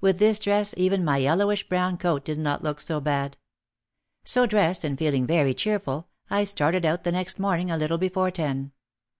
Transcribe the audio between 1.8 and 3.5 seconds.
coat did not look so bad.